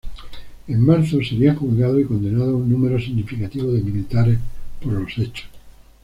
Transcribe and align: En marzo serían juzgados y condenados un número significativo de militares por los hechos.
En 0.67 0.81
marzo 0.83 1.21
serían 1.23 1.57
juzgados 1.57 2.01
y 2.01 2.05
condenados 2.05 2.55
un 2.59 2.67
número 2.71 2.99
significativo 2.99 3.71
de 3.71 3.83
militares 3.83 4.39
por 4.81 4.93
los 4.93 5.15
hechos. 5.19 5.47